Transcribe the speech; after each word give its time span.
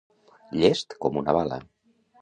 Llest 0.63 0.97
com 1.05 1.21
una 1.23 1.39
bala. 1.41 1.65